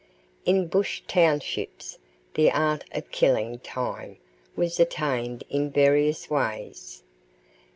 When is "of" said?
2.91-3.11